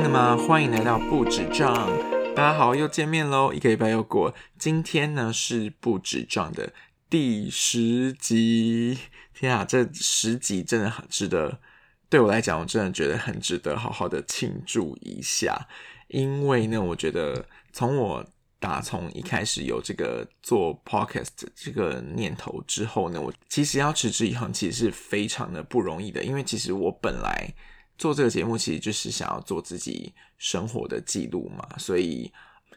[0.00, 0.34] 心了吗？
[0.34, 1.86] 欢迎来到不止账，
[2.34, 6.72] 大家好，又见面喽，一个礼拜又过，今天呢是不止账的
[7.10, 8.96] 第十集。
[9.34, 11.60] 天啊，这十集真的很值得，
[12.08, 15.68] 对我来讲，我真的觉得很值得好好的庆祝一下。
[16.08, 18.24] 因为呢，我觉得从我
[18.58, 26.24] 打从一开始有这个做 podcast 这个念头之后呢，我其实要持之以恒，其实是非常的不容易的。
[26.24, 27.52] 因为其实我本来
[28.00, 32.32] 做这个节目，其实就是想要做自己生活的记录嘛，所以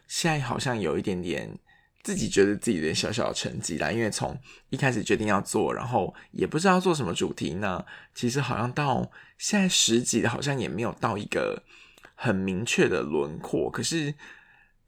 [0.06, 1.50] 现在好像有一点点
[2.02, 3.90] 自己觉得自己的小小成绩啦。
[3.90, 7.84] 因为从一开始决定要做，然后也不知道做什么主题呢，
[8.14, 11.64] 其实好像到现在十集，好像也没有到一个
[12.14, 14.14] 很明确的轮廓，可是。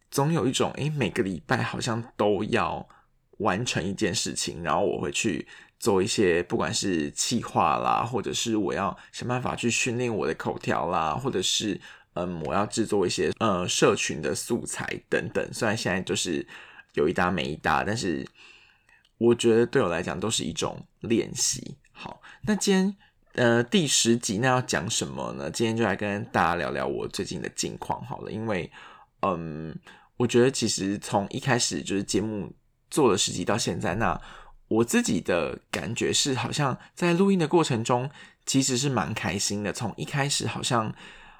[0.08, 2.88] 总有一种，诶，每个礼拜好像都要
[3.38, 5.46] 完成一件事情，然后我会去
[5.78, 11.80] 做一些，不管是气化啦，或者是我要想办法去训练我的口条啦，或者是
[12.14, 15.48] 嗯，我要制作一些呃社群的素材等等。
[15.52, 16.46] 虽然现在就是
[16.94, 18.26] 有一搭没一搭，但是
[19.18, 21.76] 我觉得对我来讲都是一种练习。
[21.92, 22.96] 好，那今天
[23.34, 25.50] 呃第十集那要讲什么呢？
[25.50, 28.70] 今天就来跟大家聊聊我最近的近况好了，因为。
[29.22, 29.74] 嗯，
[30.18, 32.52] 我觉得其实从一开始就是节目
[32.90, 34.20] 做了十集到现在，那
[34.68, 38.10] 我自己的感觉是，好像在录音的过程中
[38.44, 39.72] 其实是蛮开心的。
[39.72, 40.92] 从一开始，好像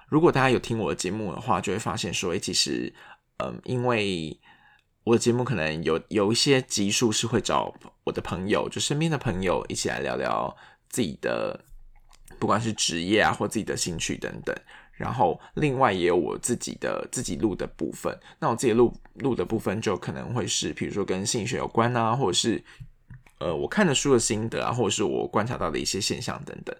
[0.09, 2.95] 如果大家有听我的节目的话，就会发现说，哎，其实，
[3.39, 4.39] 嗯，因为
[5.05, 10.57] 我的节目可能有有一些集数是会找我的朋友，就身边的朋友一起来聊聊
[10.89, 11.65] 自己的，
[12.39, 14.55] 不管是职业啊，或自己的兴趣等等。
[14.93, 22.65] 然后另外也有我自己的自己录的部分，那我自己录录的部分就可能会是，比如说跟心理学有关啊，或者是
[23.39, 26.77] 呃我看的书的心得啊，或者是我观察到的一些现象等等。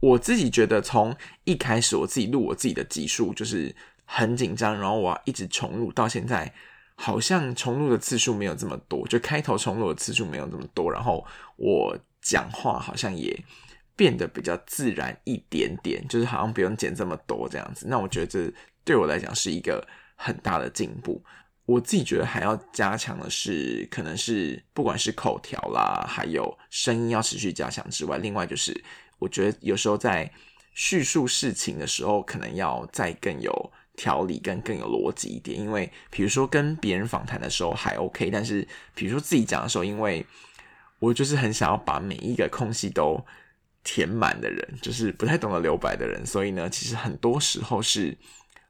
[0.00, 3.74] 我自己觉得从一开始我自己录我自己的集数就是
[4.04, 6.52] 很紧张，然后我要一直重录到现在，
[6.94, 11.24] 好像重录的次数没有这么多，就开头重录的次数没有这么多，然后
[11.56, 13.38] 我讲话好像也。
[13.96, 17.86] 变得比较自然一点点，就是好像不用剪这么多这样子。
[17.88, 18.52] 那我觉得这
[18.84, 21.22] 对我来讲是一个很大的进步。
[21.66, 28.78] 我自己觉得还要加强的是，可能是不管是口条啦，还有声音要持续加强之外，另外就是
[29.18, 30.30] 我觉得有时候在
[30.74, 35.58] 叙述事情的时候，可能要再更有条理，跟更有逻辑一点。
[35.58, 40.26] 因为比如说跟别人访谈的时候还 OK，但是比如说自己讲的时候，因为
[40.98, 43.24] 我就是很想要把每一个空隙都。
[43.86, 48.16] 填满的人就是不太懂得留白的人，所以呢，其实很多时候是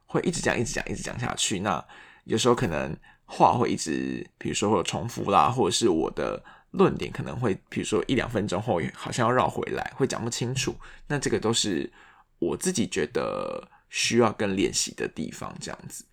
[0.06, 1.60] 会一直讲、一直讲、一直讲下去。
[1.60, 1.86] 那
[2.24, 10.74] 有时候可能话会一直，比如说会有重复啦，或者是我的论点可能会，比如说一两分钟后好像要绕回来，会讲不清楚。
[11.06, 11.90] 那这个都是
[12.38, 16.04] 我自己觉得需要更练习的地方，这样子。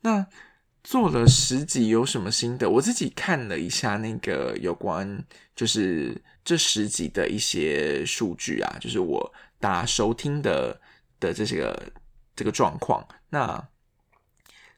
[0.00, 0.26] 那
[0.82, 2.68] 做了十集有什么心得？
[2.68, 5.24] 我自己看了一下那个有关，
[5.56, 10.78] 就是这十集的一些数据啊，就是我大家收听的
[11.18, 11.92] 的这些个
[12.36, 13.02] 这个状况。
[13.30, 13.66] 那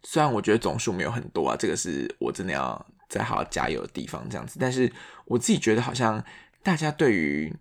[0.09, 4.57] 虽然我觉得总数没有很多啊，这个是我真的要再好好加油的地方，这样子。
[4.61, 4.93] 但是
[5.25, 6.25] 我自己觉得好像
[6.63, 7.53] 大家对于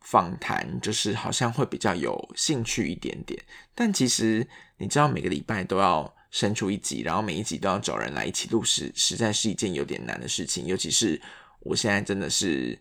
[0.00, 3.42] 访谈就是好像会比较有兴趣一点点。
[3.74, 6.14] 但其实你知道，每个礼拜都要。
[6.32, 10.66] 生出一集，然后每一集都要找人来一起录，实实在是一件有点难的事情。
[10.66, 11.18] 尤其是
[11.60, 12.78] 我现在真的是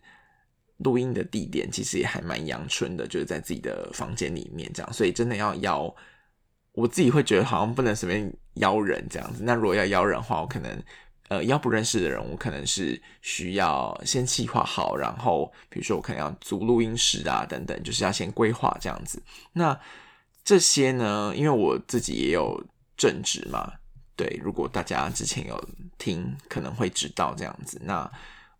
[0.77, 4.91] 录音的地点，其实也还蛮阳春的，就是在自己的房间里面这样。
[4.91, 5.95] 所以真的要邀，
[6.75, 9.41] 我自己会觉得好像不能随便邀人这样子。
[9.43, 10.83] 那如果要邀人的话，我可能
[11.29, 19.21] 呃邀不认识的人，我可能是需要先计划好，然后比如说我可能要租录音室啊等等，就是要先规划这样子。
[19.53, 19.79] 那
[20.43, 22.63] 这些呢，因为我自己也有。
[22.97, 23.73] 正职嘛，
[24.15, 27.77] 对，如果大家之前有听，可能会知道这样子。
[27.83, 28.09] 那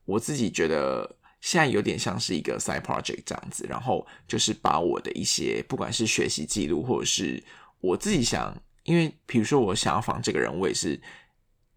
[0.03, 1.09] 我自己觉得
[1.39, 7.41] 现在有点像是一个 side project 这样子，然后就是把我的一些不管是学习记录，或者是
[7.81, 10.99] 我自己想，因为比如说我想要访这个人，我也是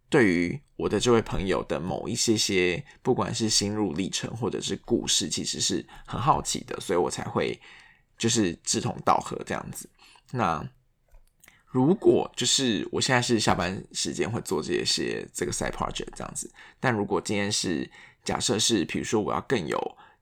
[0.08, 7.60] 对于我的这位朋友的某一些些，不管是心路历程或者是故事，其实是很好奇的，所以我才会
[8.16, 9.88] 就是志同道合这样子。
[10.30, 10.66] 那
[11.66, 16.50] 如果就是我现在是下班时间会做这些这个 side project 这样子，
[16.80, 17.90] 但如果今天是
[18.24, 19.78] 假设是，比如说我要更有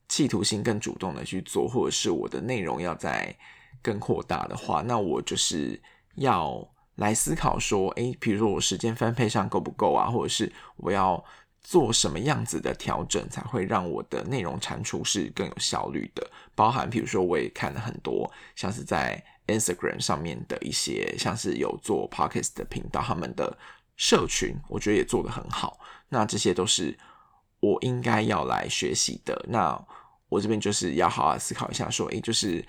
[0.09, 3.37] 企图心、更主动的去做，或者是我的内容要在
[3.83, 5.81] 更扩大的话，那我就是
[6.17, 11.23] 要来思考说，诶，比如说我时间分配上够不够啊，或者是我要
[11.63, 16.29] 做什么样子的调整，才会让我的内容产出是更有效率的。
[16.55, 23.57] 包含比如说我也看了很多，像是在 Instagram 上面的一些像是有做 Podcast 的频道，他们的
[23.97, 25.79] 社群，我觉得也做得很好。
[26.09, 26.97] 那这些都是
[27.61, 29.45] 我应该要来学习的。
[29.49, 29.79] 那
[30.29, 32.65] 我这边就是要好好思考一下，说，诶，就是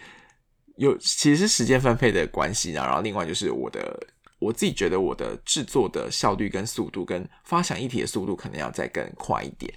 [0.78, 4.08] 有其实是时间分配的关系然后另外就是我的
[4.40, 9.74] 我自己觉得我的制作的效率跟速度，跟发想议题的速度，可能要再更快一点。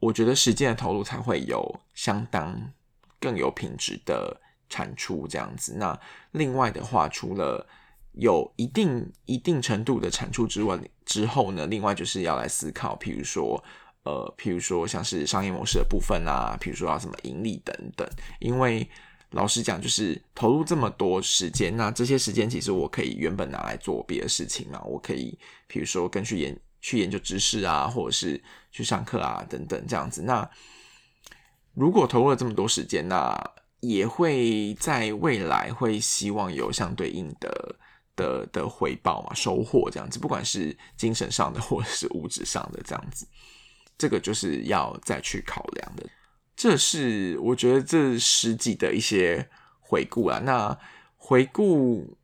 [0.00, 2.72] 我觉得时间的投入才会有相当
[3.18, 4.38] 更有品质的
[4.68, 5.74] 产出这样子。
[5.76, 5.98] 那
[6.32, 7.64] 另外的话，除了
[8.12, 13.62] 有一定一定程度的产出之外，之后呢，另外就是要来思考，譬如说，
[14.02, 18.08] 呃，譬如说像是商业模式的部分啊，譬如说要什么盈利等等。
[18.40, 18.88] 因为
[19.30, 26.58] 老实讲，就是投入这么多时间，那这些时间其实我可以原本拿来做别的事情嘛，我可以比如说跟去研。
[26.82, 28.40] 去研究知识啊，或者是
[28.70, 30.22] 去上课啊，等等这样子。
[30.22, 30.48] 那
[31.74, 33.34] 如果投入了这么多时间，那
[33.80, 37.76] 也会在未来会希望有相对应的
[38.14, 40.20] 的的回报嘛，收获这样子。
[40.20, 43.26] 不管是精神上的，或者是物质上的这样子，
[43.98, 46.08] 这个就是要再去考量的。
[46.56, 50.40] 这是我觉得这十几的一些回顾啊。
[50.42, 50.78] 那
[51.16, 52.16] 回顾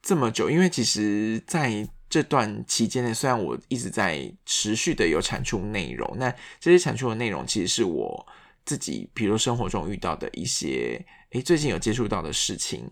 [0.00, 8.26] 这么久，因为其实，在这段期间内，虽然我一直在持续的有产出内容，那这些产出的内容其实是我
[8.64, 12.88] 自己，比如生活中遇到的一些，诶，最近有接触到的事情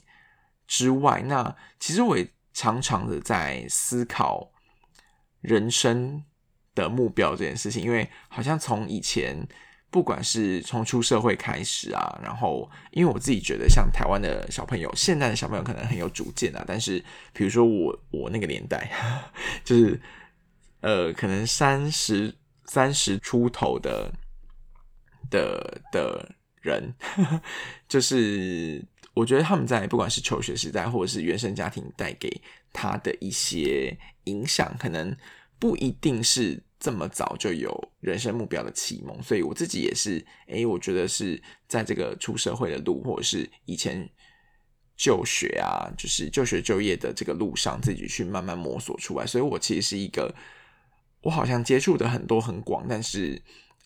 [0.66, 4.50] 之外，那其实我也常常的在思考
[5.40, 6.24] 人生
[6.74, 9.46] 的目标这件事情，因为好像从以前。
[9.94, 16.64] 不管是从出社会开始啊，然后因为我自己觉得，像台湾的小朋友，现在的小朋友可能很有主见啊。
[16.66, 16.98] 但是，
[17.32, 18.90] 比如说我我那个年代，
[19.62, 20.00] 就是
[20.80, 24.12] 呃，可能三十三十出头的
[25.30, 26.28] 的的
[26.60, 26.92] 人，
[27.86, 32.42] 就是我觉得他们在不管是求学时代，或者是原生家庭带给
[32.72, 35.16] 他的一些影响，可能
[35.60, 36.60] 不一定是。
[36.84, 44.06] 这么早就有人生目标的启蒙，所以我自己也是，诶，我觉得是在这个出社会的路，或者是以前
[44.94, 49.26] 就学啊，就是就学就业的这个路上，自己去慢慢摸索出来。
[49.26, 50.34] 所以我其实是一个，
[51.22, 53.40] 我好像接触的很多很广，但是，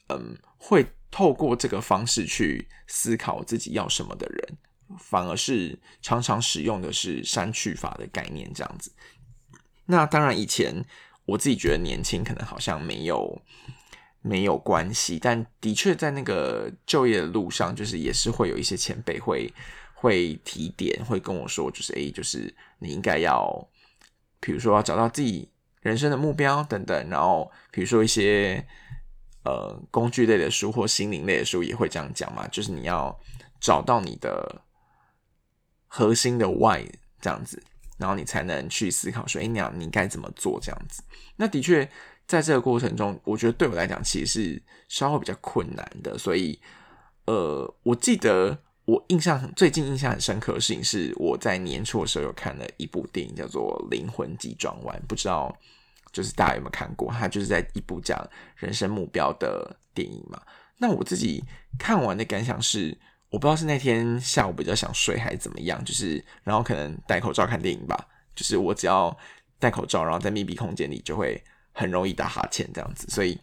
[0.08, 4.58] 嗯，会透过这个方式去思考自己要什么的人，
[4.98, 8.90] 反而是常常使用的是删去法的概念这样子。
[9.86, 10.84] 那当然以前。
[11.28, 13.38] 我自己觉得年轻可能好像没有
[14.22, 19.52] 没有关系，但的确在那个就业的路上，就是也是会有一些前辈会
[19.92, 23.68] 会提点，会跟我说，就是诶，就是你应该要，
[24.40, 25.46] 比如说要找到自己
[25.82, 28.66] 人生的目标等等，然后比如说一些
[29.44, 33.14] 呃工具类的书或心灵类的书也会这样讲嘛，就是你要
[33.60, 34.62] 找到你的
[35.86, 36.82] 核心的 why
[37.20, 37.62] 这样子。
[37.98, 41.02] 然后你才能去思考说，哎，你你该怎么做这样子？
[41.36, 41.84] 那的确，
[42.26, 46.16] 在这个过程中，我觉得对我来讲，其实是稍微比较困难的。
[46.16, 46.58] 所以，
[47.26, 55.54] 呃，我记得我印象最近印象很深刻的事情，是我在年初的时候有看了一部电影，叫做《灵魂急转弯》，不知道
[56.12, 57.12] 就是大家有没有看过？
[57.12, 58.18] 它就是在一部讲
[58.56, 60.40] 人生目标的电影嘛。
[60.76, 61.42] 那我自己
[61.78, 62.96] 看完的感想是。
[63.30, 68.08] 我不知道是那天下午比较想睡还是怎么样，就是然后可能戴口罩看电影吧。
[68.34, 69.14] 就是我只要
[69.58, 71.42] 戴口罩，然后在密闭空间里就会
[71.72, 73.06] 很容易打哈欠这样子。
[73.08, 73.38] 所以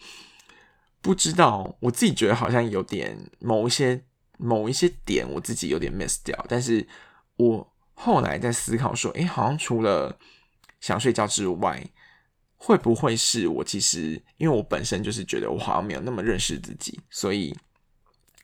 [1.02, 4.02] 不知道我自己觉得好像有点某一些
[4.40, 6.46] 某一些点我自己有点 miss 掉。
[6.50, 6.88] 但是
[7.36, 10.18] 我后来在思考说，哎，好像除了
[10.80, 11.86] 想睡觉之外，
[12.56, 17.56] 会不会是我其实因为我本身就是觉得我好像没有那么认识自己，所以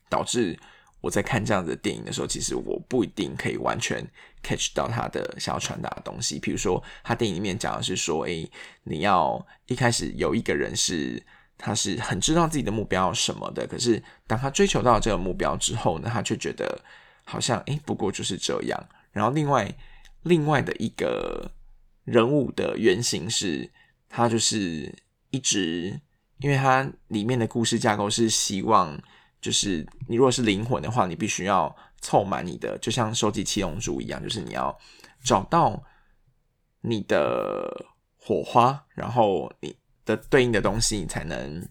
[0.07, 0.59] 导致。
[1.01, 4.07] 我在看这样子的电影的时候，其实我不一定可以完全
[4.43, 6.37] catch 到他的想要传达的东西。
[6.37, 8.47] 比如说，他电影里面讲的是说，诶，
[8.83, 11.21] 你要一开始有一个人是
[11.57, 16.79] 他是很知道自己的目标什么的，可是当他追求到这个目标之后呢，他却觉得
[17.25, 18.89] 好像诶，不过就是这样。
[19.11, 19.75] 然后另外
[20.21, 21.51] 另外的一个
[22.03, 23.67] 人物的原型是，
[24.07, 24.93] 他就是
[25.31, 25.99] 一直，
[26.37, 29.01] 因为他里面的故事架构是希望。
[29.41, 34.77] 就是你如果是灵魂的话，你必须要凑满你的，就像收集七龙珠一样，就是你要
[35.23, 35.83] 找到
[36.81, 41.67] 你的火花，然后你的对应的东西，你才能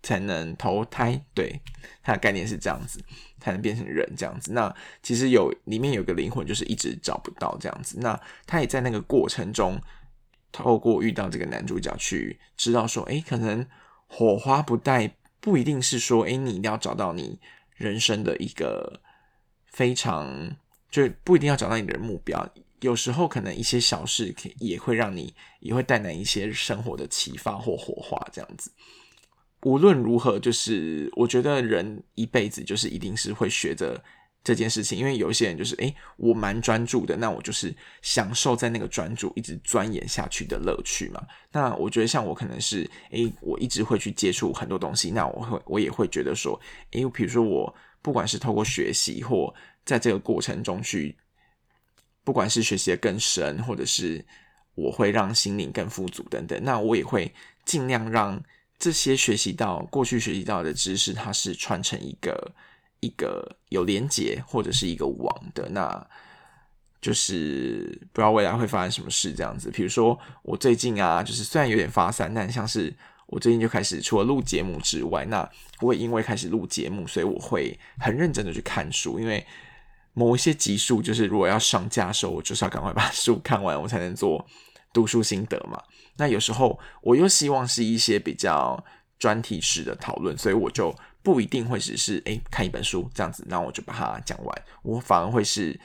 [0.00, 1.20] 才能投胎。
[1.34, 1.60] 对，
[2.04, 3.04] 它的概念是这样子，
[3.40, 4.52] 才能变成人这样子。
[4.52, 7.98] 那其实有里面有个灵魂，就是一直找不到这样子。
[8.00, 9.80] 那他也在那个过程中，
[10.52, 13.66] 透过遇到这个男主角去知道说，哎，可能
[14.06, 15.16] 火花不带。
[15.42, 17.40] 不一定是说，哎，你一定要找到你
[17.74, 19.00] 人生的一个
[19.66, 20.56] 非常
[20.88, 22.48] 就不一定要找到你的目标，
[22.80, 28.70] 有时候可能一些小事也会让你也会带来一些生活的启发或火花，这样子。
[29.64, 34.00] 无论如何，就是我觉得人一辈子就是一定是会学着
[34.44, 41.22] 这件事情，因为有一些人就是诶，我蛮专注的，那我就是享受在那个专注一直钻研下去的乐趣嘛。
[41.52, 51.16] 那我觉得像我可能是诶，我一直会去接触很多东西，那我会我也会觉得说，诶，比如说我不管是透过学习或在这个过程中去，
[52.24, 54.24] 不管是学习的更深，或者是
[54.74, 57.32] 我会让心灵更富足等等，那我也会
[57.64, 58.42] 尽量让。
[58.78, 62.52] 这些学习到过去学习到的知识，它是串成一个
[63.02, 66.06] 一个有连结或者是一个网的，那
[67.00, 69.70] 就是不知道未来会发生什么事这样子。
[69.72, 72.94] 比如说我最近啊，就是虽然有点发散，但像是
[73.26, 79.44] 我最近就开始除了录节目之外，那我也因为开始录节目，所以我会很认真的去看书，因为
[80.14, 84.46] 某一些集数就是如果要上架的时候，我就是要赶快把书看完，我才能做
[84.92, 85.82] 读书心得嘛。
[86.18, 88.84] 那有时候我又希望是一些比较
[89.22, 94.62] 专题式的讨论，所以我就不一定会只是诶看一本书这样子，然后我就把它讲完。
[94.82, 95.78] 我反而会是，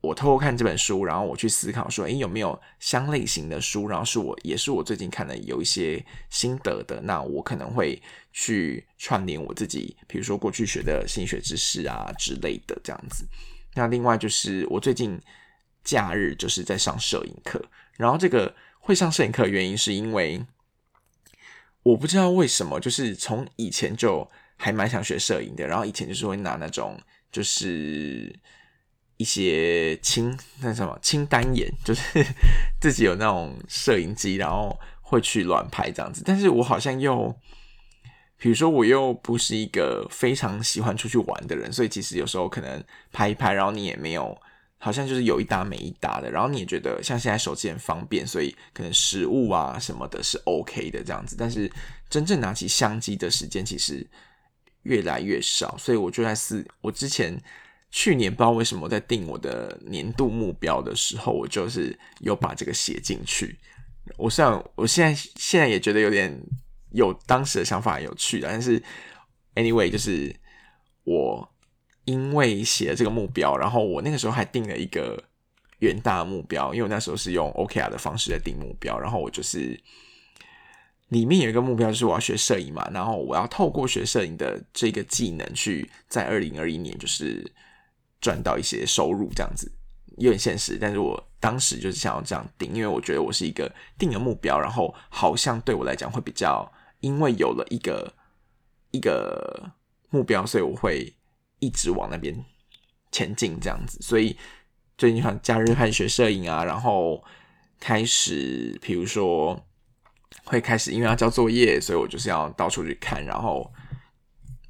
[0.00, 8.00] 我透过看这本书，然后我去思考说，诶有没有相类型的书，然后是我也是我最近看的有一些心得的，那我可能会
[8.32, 13.28] 去串联我自己，比如说过去学的心理学知识啊之类的这样子。
[13.74, 15.20] 那另外就是我最近
[15.84, 17.62] 假日就是在上摄影课，
[17.98, 18.54] 然后这个。
[18.78, 20.40] 会上摄影课原因是因为
[21.86, 25.64] 我不知道为什么，就是从以前就还蛮想学摄影的。
[25.64, 27.00] 然后以前就是会拿那种
[27.30, 28.36] 就是
[29.18, 32.02] 一些清那什么清单眼，就是
[32.82, 36.22] 自己有那种摄影机，然后会去乱拍这样子。
[36.26, 37.32] 但是我好像又，
[38.36, 44.36] 比如说我又不是一个非常喜欢出去玩的人，所以其实有时候可能拍一拍，然后你也没有。
[44.78, 51.34] 好像就是有一搭没一搭的，然后你也觉得像现在手机很方便，所以可能食物啊什么的是 OK 的这样子。
[51.38, 51.70] 但是
[52.10, 54.06] 真正拿起相机的时间其实
[54.82, 57.42] 越来越少，所以我就在思，我之前
[57.90, 63.58] 去年不知道为什么在定我的年度目标的时候，我就是有把这个写进去。
[64.18, 66.38] 我虽然我现在现在也觉得有点
[66.92, 68.80] 有当时的想法有趣，但是
[69.54, 70.36] anyway 就是
[71.04, 71.50] 我。
[72.06, 75.22] 因为写了这个目标，然后我那个时候还定了一个
[75.80, 79.78] 远大的目标，因为我那时候是用 OKR 的方式在定目标，然后我就是
[81.08, 87.44] 里面有一个目标，就是我要学摄影嘛，然后我要透过学摄影的这个技能，去在二零二一年就是
[88.20, 89.70] 赚到一些收入，这样子
[90.18, 98.14] 有点现实，但是我当时就是想要这样定，因为我觉得我是一个定了目标，然后好像对我来讲会比较，因为有了一个
[98.92, 99.72] 一个
[100.10, 101.12] 目标，所以我会。
[101.58, 102.44] 一直往那边
[103.10, 104.36] 前进，这样子，所以
[104.98, 107.22] 最近像假日开始学摄影啊，然后
[107.80, 109.58] 开始，比如说
[110.44, 113.72] 会开始因为要交作业，所以我就是要到处去看，然后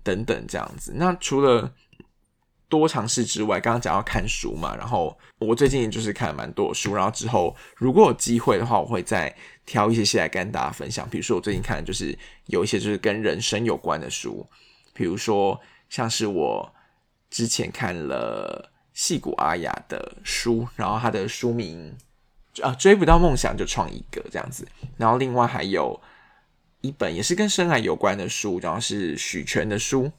[0.05, 0.93] 等等这样子。
[0.95, 1.75] 那除了
[2.69, 11.09] 多尝试之外，刚刚讲要看书嘛，然后我最近就是看了蛮多书，然后之后如果有机会的话，我会再挑一些些来跟大家分享。
[11.11, 12.17] 比如说我最近看的就是
[12.47, 14.47] 有一些就是跟人生有关的书，
[14.95, 16.73] 比如说像是我。
[17.31, 21.95] 之前看了戏骨阿雅的书，然后他的书名
[22.63, 24.67] 啊追不到梦想就创一个这样子，
[24.97, 26.01] 然后另外还有
[26.81, 30.11] 一本也是跟深爱有关的书，然后是许权的书，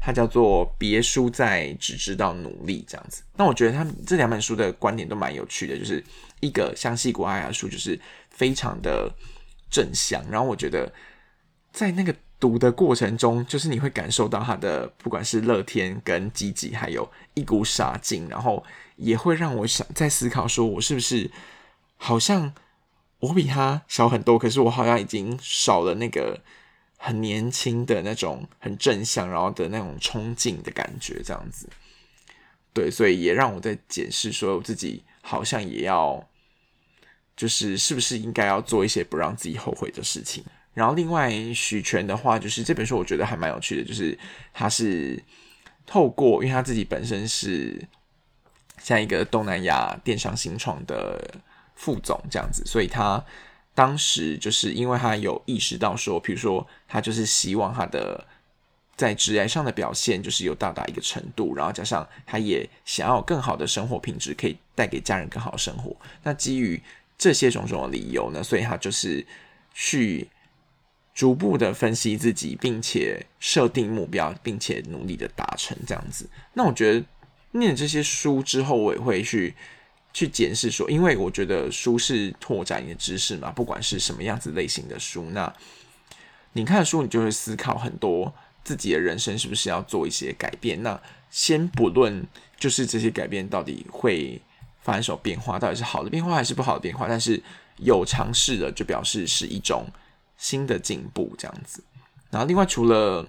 [0.00, 3.22] 它叫做别输在只知道努力这样子。
[3.36, 6.02] 那我觉得他这两本书的观点都蛮有趣的，就是
[6.40, 8.00] 一个像戏骨阿雅的书就是
[8.30, 9.12] 非常的
[9.70, 10.92] 正向，然后我觉得
[11.72, 12.14] 在那个。
[12.42, 18.64] 读的过程中，就是你会感受到他的不管是乐天跟积极，还有一股傻劲，然后
[18.96, 21.30] 也会让我想在思考，说我是不是
[21.96, 22.52] 好像
[23.20, 26.40] 我比他小很多，可是我好像已经少了那个
[26.96, 31.68] 很年轻的那种很正向，然后的那种冲劲的感觉，这样子。
[32.72, 36.28] 对，所以也让我在检视，说我自己好像也要，
[37.36, 40.42] 就是是不是应该要做一些不让自己后悔的事情。
[40.74, 44.18] 然后另外许权的话，就是这本书我觉得还蛮有趣的，就是
[44.54, 45.22] 他是
[45.84, 47.78] 透过，因为他自己本身是
[48.78, 51.22] 像一个东南亚电商新创的
[51.74, 53.22] 副总这样子，所以他
[53.74, 58.26] 当时就是因为他有意识到说，比如说他就是希望他的
[58.96, 65.94] 在职业上的表现就是有到达一个程度，然后加上他也想要更好的生活品质，可以带给家人更好的生活。
[66.22, 66.82] 那基于
[67.18, 69.26] 这些种种的理由呢，所以他就是
[69.74, 70.26] 去。
[71.14, 76.28] 逐步的分析自己，并且设定目标，并且努力的达成这样子。
[76.54, 77.04] 那我觉得
[77.52, 79.54] 念这些书之后，我也会去
[80.14, 85.52] 去检视说，因为我觉得书是拓展你的知识嘛，不管是什么样子类型的书，那
[86.54, 88.32] 你看书，你就会思考很多
[88.64, 90.82] 自己的人生是不是要做一些改变。
[90.82, 90.98] 那
[91.30, 92.26] 先不论
[92.58, 94.40] 就是这些改变到底会
[94.82, 97.42] 发生什么变化，到底是好的变化还是不好的变化，但是
[97.76, 99.86] 有尝试的，就表示是一种
[100.42, 101.82] 新的进步，这样子。
[102.30, 103.26] 然后另外除了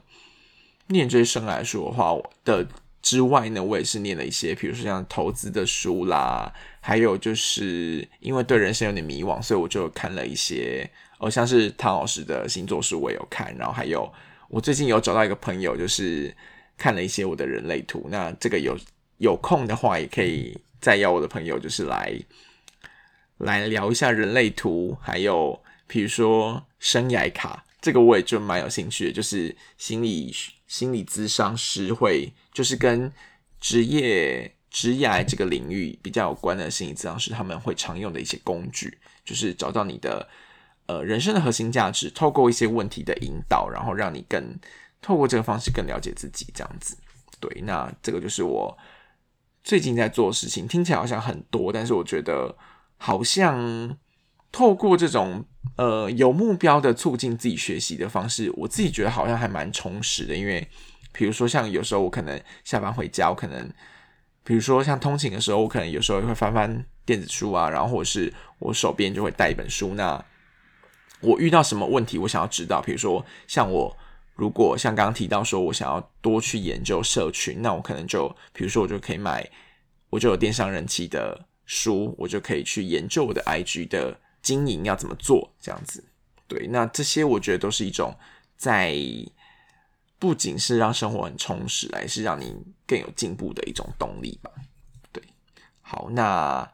[0.88, 2.68] 念这些生来说的话的。
[3.04, 10.90] 之外呢，我也是念了一些，比如说像投资的书啦，还有就是因为对人生有点迷惘，所以我就看了一些，
[11.20, 14.10] 哦，像是唐老师的星座书我有看，然后还有
[14.48, 16.34] 我最近有找到一个朋友，就是
[16.78, 18.78] 看了一些我的人类图，那这个有
[19.18, 22.18] 有空的话，也可以再邀我的朋友，就是来
[23.40, 25.62] 来聊一下人类图，还有
[25.94, 30.34] 比如说生涯卡，这个我也就蛮有兴趣的，就是心理。
[30.66, 33.14] 心理咨商师会就是跟
[33.60, 40.28] 职业职业这个领域比较有关的心理咨商师，他们会常用的一些工具，就是找到你的
[40.88, 44.58] 呃人生的核心价值，透过一些问题的引导，然后让你更
[45.00, 46.98] 透过这个方式更了解自己，这样子。
[47.40, 48.76] 对，那这个就是我
[49.64, 52.58] 最近在做的事情，听起来好像很多，但是我觉得
[52.98, 53.96] 好像。
[54.54, 55.44] 透过这种
[55.78, 60.36] 呃有目标的促进自己学习的方式，我自己觉得好像还蛮充实的。
[60.36, 60.66] 因为
[61.12, 63.68] 比如说像有时候我可能下班回家，我可能
[64.44, 69.96] 比如说像通勤的时候，我可能有时候会翻翻电子书啊，然后或者是我手边就会带一本书。
[69.96, 70.24] 那
[71.20, 73.98] 我遇到什么问题，我想要知道，比如说像我
[74.36, 79.50] 如果像刚刚提到说我想要多去研究社群，那我可能就比如说我就可以买，
[80.12, 84.20] 我就有电商人气的书，我就可以去研究我的 IG 的。
[84.44, 85.52] 经营要怎么做？
[85.60, 86.04] 这样子，
[86.48, 88.14] 对，那这些我觉得都是一种
[88.58, 88.94] 在
[90.20, 92.54] 不仅是让生活很充实，还是让你
[92.86, 94.52] 更有进步的一种动力吧。
[95.12, 95.24] 对，
[95.82, 96.70] 好，那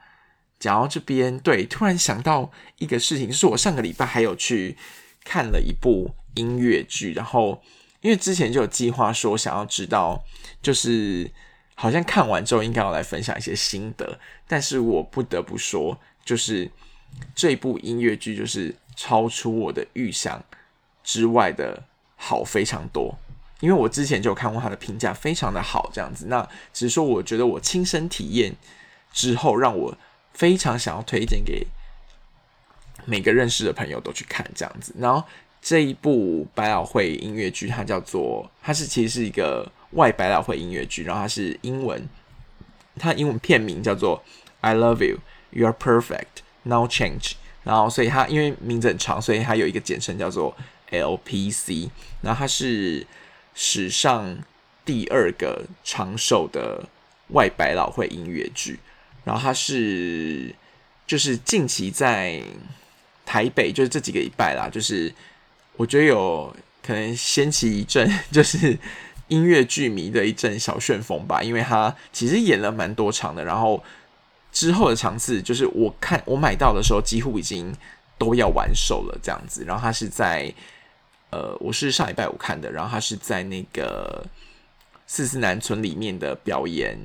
[0.60, 4.76] 讲到这边，对，突然想到一个事情，是我上个礼拜还有去
[5.24, 7.62] 看了一部音乐剧，然后
[8.02, 10.24] 因为之前就有计划说想要知道，
[10.62, 11.32] 就是
[11.76, 16.72] 好像看完之后应该要来分享一些心得，但是我不得不说，就是。
[17.36, 20.44] 这部音乐剧就是超出我的预想
[21.04, 21.84] 之外的
[22.18, 23.18] 好非常多，
[23.62, 26.26] 因为我之前就有看过他的评价，非常的好，这样子。
[26.28, 28.54] 那只是说，我觉得我亲身体验
[29.14, 29.98] 之后，让我
[30.34, 31.66] 非常想要推荐给
[33.06, 34.94] 每个认识的朋友都去看这样子。
[34.98, 35.24] 然后
[35.62, 42.08] 这一部百老汇音乐剧，它叫做，它是其实是一个外百老汇音乐剧，然后它是英文，
[42.98, 44.22] 它英文片名叫做
[44.60, 45.20] 《I Love You,
[45.52, 46.10] You Are Perfect》。
[46.64, 50.56] No change，然后所以它因为名字很长，所以它有一个简称叫做
[50.92, 51.90] LPC。
[52.22, 53.08] 然后它是
[53.56, 54.38] 史上
[54.84, 56.84] 第二个长寿的
[57.30, 58.78] 外百老汇音乐剧。
[59.24, 60.54] 然后它是
[61.08, 62.42] 就是近期在
[63.26, 65.12] 台北，就是这几个礼拜啦，就是
[65.78, 68.78] 我觉得有可能掀起一阵就是
[69.30, 73.82] 音乐剧迷的一阵小旋风吧，因为它其实演了蛮多场的，然后。
[74.52, 77.74] 之后的场次就是我看我买到的时候几乎已经
[78.18, 80.54] 都要完售了这样子，然后他是在
[81.30, 84.26] 呃我是上礼拜五看的，然后他是在那个
[85.08, 86.98] 四四南村里面的表演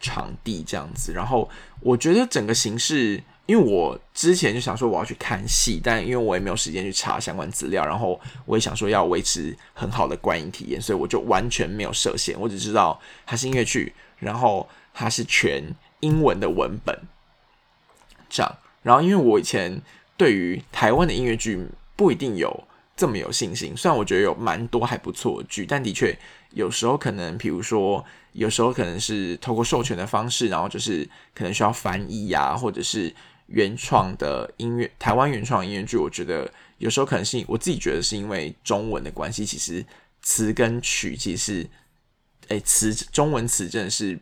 [0.00, 15.62] 场地这样子，然后我觉得整个形式，因为我之前就想说我要去看戏，但因为我也没有时间去查相关资料，然后我也想说要维持很好的观影体验，所以我就完全没有设限，我只知道它是音乐剧，然后它是全。
[16.00, 16.98] 英文的文本，
[18.28, 18.58] 这样。
[18.82, 19.80] 然后，因为我以前
[20.16, 22.64] 对于台湾的音乐剧不一定有
[22.96, 26.18] 这么有信心，虽然我觉得有蛮多还不错的剧，但的确
[26.52, 33.14] 有时候可能，比如说，有时候可能是透过授权的方式，然后就是可能需要翻译呀，或者是
[33.48, 39.84] 原创的音乐，台湾原创音乐剧，我觉得有时候可能是我自己觉得是因为中文的关系，其实
[40.22, 41.68] 词跟曲其实，
[42.48, 44.18] 哎，词中文词真的是。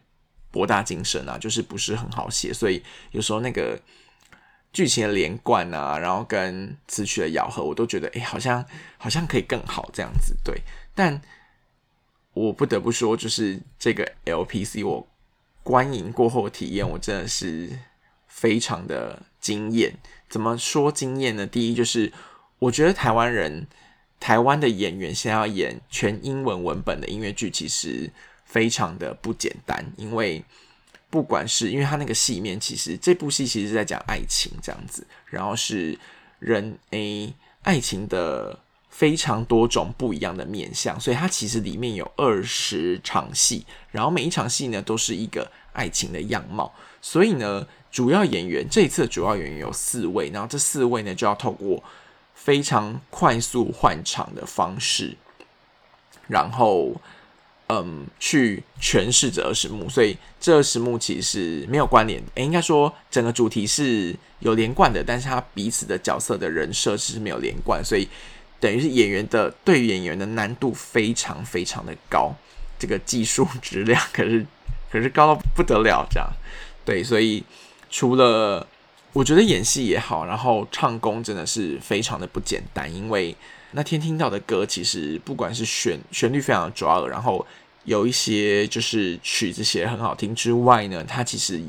[0.50, 3.78] 博大精深啊，就是不是很好写，所以有时候那个
[4.72, 8.64] 剧情的连贯啊，然后跟词曲的咬合，我都觉得哎，好像
[8.96, 10.34] 好像可以更好这样子。
[10.42, 10.62] 对，
[10.94, 11.20] 但
[12.32, 15.06] 我不得不说，就是这个 LPC 我
[15.62, 17.78] 观影过后体验，我真的是
[18.26, 19.94] 非常的惊艳。
[20.30, 21.46] 怎么说惊艳呢？
[21.46, 22.10] 第一就是
[22.58, 23.66] 我觉得台湾人、
[24.18, 28.10] 台湾的演员想要演全英文文本的音乐剧，其实。
[28.48, 30.42] 非常的不简单，因为
[31.10, 35.98] 不管是因为他那个戏面，其实这部戏其实是在讲爱情这样子，然后是
[36.38, 37.30] 人诶
[37.62, 38.58] 爱情的
[38.88, 51.84] 非常多种不一样的面相，所以它其实里面有二十场戏，然后每一场戏呢都是一个爱情的样貌，所以呢，主要演员这一次主要演员有四位，然后这四位呢就要透过
[52.34, 55.18] 非常快速换场的方式，
[56.26, 56.94] 然后。
[57.68, 62.22] 嗯，去诠释这二十幕，所以这二十幕其实没有关联。
[62.34, 68.08] 诶，应该说整个主题是有连贯的，但是它彼此的角色的人设是没有连贯，所以
[68.58, 72.34] 等于是演员的对演员的难度非常非常的高，
[72.78, 74.46] 这个技术质量可是
[74.90, 76.26] 可是高到不得了，这样
[76.86, 77.44] 对，所以
[77.90, 78.66] 除了
[79.12, 83.36] 我觉得演戏也好，然后唱功真的是非常的不简单，因为。
[83.72, 87.46] 那天听到的歌，其实不管是旋旋律非常的抓耳，然后
[87.84, 91.62] 有一些就是曲子写的很好听之外呢，它其实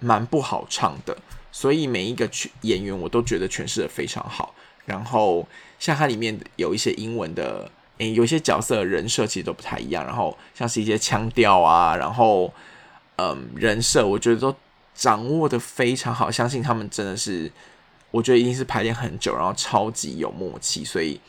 [0.00, 1.14] 蛮不好唱的。
[1.52, 4.54] 所以每一个曲演员我都觉得诠释的非常好。
[4.86, 5.46] 然后
[5.78, 10.02] 像它里面有一些英文的，诶，有些角色人设其实都不太一样。
[10.06, 12.50] 然后像是一些腔调啊，然后
[13.16, 14.56] 嗯人设，我觉得都
[14.96, 16.30] 掌握的非常好。
[16.30, 17.52] 相信他们真的是。
[18.12, 21.20] 我觉得一定是排练很久，然后超级有默契，所以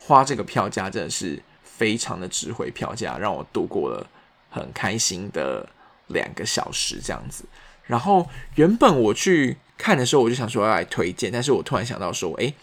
[0.00, 4.04] 花这个票价真的是非常的值回票价，让我度过了
[4.48, 5.68] 很开心的
[6.08, 7.44] 两个小时这样子。
[7.84, 12.54] 然后原本我去看的时候，我就想说要来推荐，但是我突然想到说，诶，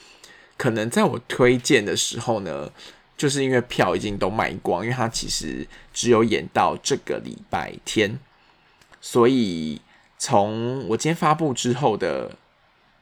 [0.57, 2.69] 可能在我推荐的时候呢，
[3.15, 8.19] 就是因为票已经都卖光，因为它其实只有演到这个礼拜天，
[8.99, 9.79] 所以
[10.17, 12.31] 从我今天发布之后的。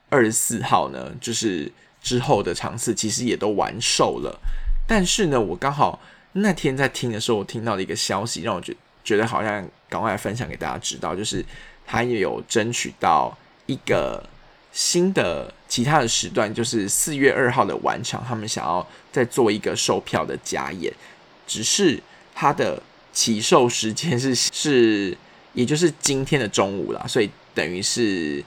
[0.07, 4.39] 二十四号呢，就是之后的场次其实也都完售了，
[4.87, 5.99] 但是呢，我刚好
[6.33, 8.73] 那天在听的时候，我听到了一个消息，让我觉
[9.03, 11.43] 觉得好像赶快来分享给大家知道，就是
[11.87, 14.23] 他也有争取到一个
[14.71, 20.93] 新的其他的时段，就是四月二号的晚场，他们想要再做一个售票的加演，
[21.47, 22.01] 只是
[22.33, 25.17] 他的起售时间是是
[25.55, 28.43] 也就是今天的中午啦，所以等于是。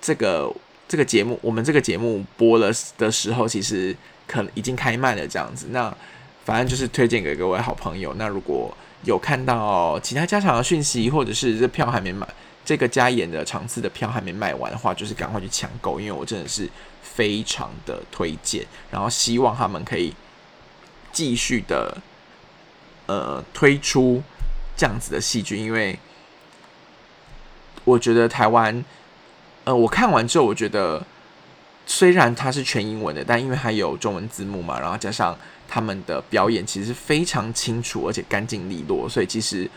[0.00, 0.48] 这个
[0.86, 3.94] 这个节目，我们这个节目播了的时候，其实
[4.28, 5.66] 可能已经开卖了这样子。
[5.70, 5.92] 那
[6.44, 8.14] 反正就是推荐给各位好朋友。
[8.14, 12.24] 那如果有看到其他加场的讯息，或者是这票还没买，
[12.64, 16.70] 这个加演的场次的票还没卖完的话，就是赶快去抢购，因为我真的是
[17.02, 18.64] 非常的推荐。
[18.92, 20.14] 然后希望他们可以
[21.10, 21.98] 继续的
[23.06, 24.22] 呃推出
[24.78, 25.98] 这样子的戏剧，因为
[27.84, 28.82] 我觉得台湾。
[29.64, 31.04] 呃，我看完之后，我觉得
[31.84, 35.36] 虽然它是全英文的，但因为它有中文字幕嘛，然后加上
[35.68, 39.70] 他们的表演其实非常清楚，而且干净利落，所以其实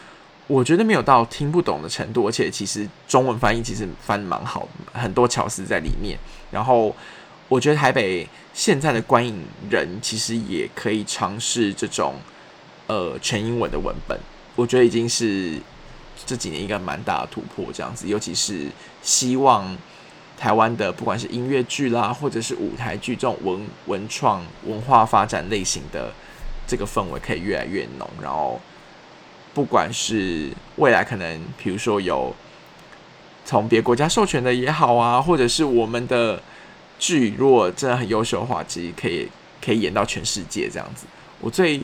[0.47, 6.17] 我觉得没有到听不懂的程度，而且其实中文翻译其实翻蛮好，很多巧思在里面。
[6.51, 6.95] 然后
[7.49, 12.13] 我觉得台北现在的观影人其实也可以尝试这种
[12.87, 14.17] 呃全英文的文本，
[14.55, 15.57] 我觉得已经是。
[16.23, 18.67] 这几年一个蛮大的突破，这样子，尤其是
[19.01, 19.75] 希望
[20.37, 26.13] 台湾的不管是音乐剧啦，或者是舞台剧这种文文创文化发展类型的
[26.67, 28.07] 这个氛围可以越来越浓。
[28.21, 28.61] 然后，
[29.55, 32.33] 不管是未来可能，比如说有
[33.43, 36.41] 从别国家授权的也好啊，或者是我们的
[36.99, 39.27] 剧如果真的很优秀的话，其实可以
[39.59, 41.07] 可以演到全世界这样子。
[41.39, 41.81] 我最。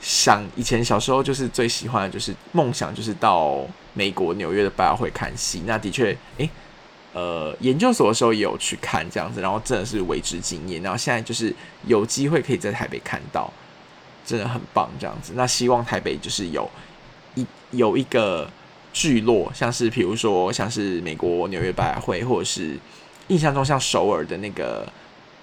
[0.00, 5.62] 想以前小时候就是最喜欢的就是梦想，就是到美国纽约的百老汇看戏。
[5.66, 6.48] 那的确，诶，
[7.12, 10.82] 呃，研究所的时候也有去看这样子，然后真的是为之惊艳。
[10.82, 11.52] 然后现在就是
[11.86, 13.52] 有机会可以在台北看到，
[14.24, 15.32] 真的很棒这样子。
[15.34, 16.70] 那希望台北就是有
[17.34, 18.48] 一有一个
[18.92, 22.78] 聚落，像是比如说像是美国纽约百老汇，或者是
[23.28, 24.86] 印象中像首尔的那个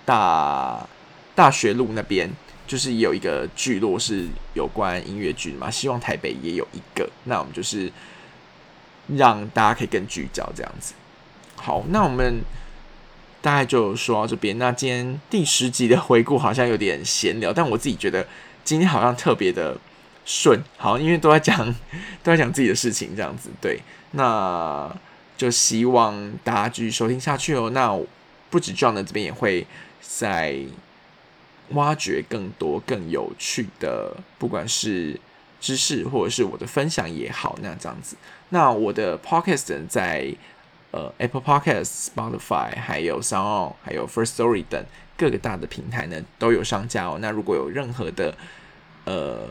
[0.05, 0.87] 大
[1.35, 2.31] 大学路那边。
[2.65, 7.08] 就是有一个聚落是有关音乐剧的嘛，希望台北也有一个。
[7.26, 7.91] 那我们就是
[9.08, 10.93] 让大家可以更聚焦这样子。
[11.56, 12.41] 好，那我们
[13.41, 14.58] 大概就说到这边。
[14.58, 18.26] 那今天第十集的回顾好像有点闲聊，但我自己觉得
[18.63, 19.78] 今天好像特别的
[20.26, 21.67] 顺，好，因为都在讲
[22.23, 23.49] 都在讲自己的事情这样子。
[23.62, 24.89] 对，那
[25.38, 27.69] 就希望大家继续收听下去哦。
[27.71, 27.99] 那
[28.49, 29.67] 不止 John 的这边也会
[30.02, 30.58] 在。
[31.73, 35.19] 挖掘更多更有趣的，不管是
[35.59, 38.15] 知识或者是我的分享也好，那这样子。
[38.49, 40.33] 那我的 podcast 在
[40.91, 44.83] 呃 Apple Podcast、Spotify、还有 Sound、还有 First Story 等
[45.17, 47.17] 各个大的平台呢都有上架哦。
[47.19, 48.36] 那如果有任何的
[49.05, 49.47] 呃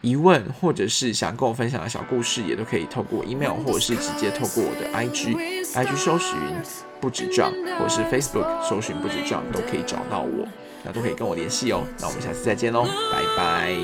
[0.00, 6.36] 疑问，或者是想跟我分享的小故事，也都可以透过 email 或者是直接透过我的 IG，IG 搜寻
[7.00, 10.46] 不止撞，或是 Facebook 搜寻不止撞，都可以找到我。
[10.82, 11.82] 那都可以跟我联系哦。
[11.98, 13.76] 那我们下次再见喽，拜拜。